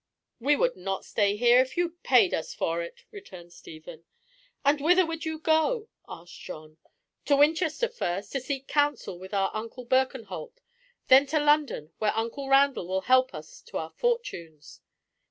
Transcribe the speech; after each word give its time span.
"We 0.39 0.55
would 0.55 0.75
not 0.75 1.05
stay 1.05 1.35
here 1.37 1.59
if 1.59 1.77
you 1.77 1.91
paid 2.01 2.33
us 2.33 2.55
for 2.55 2.81
it," 2.81 3.03
returned 3.11 3.53
Stephen. 3.53 4.03
"And 4.65 4.81
whither 4.81 5.05
would 5.05 5.25
you 5.25 5.37
go?" 5.37 5.89
asked 6.09 6.39
John. 6.39 6.77
"To 7.25 7.35
Winchester 7.35 7.87
first, 7.87 8.31
to 8.31 8.41
seek 8.41 8.65
counsel 8.67 9.19
with 9.19 9.31
our 9.35 9.51
uncle 9.53 9.85
Birkenholt. 9.85 10.59
Then 11.07 11.27
to 11.27 11.39
London, 11.39 11.91
where 11.99 12.17
uncle 12.17 12.49
Randall 12.49 12.87
will 12.87 13.01
help 13.01 13.35
us 13.35 13.61
to 13.67 13.77
our 13.77 13.91
fortunes." 13.91 14.81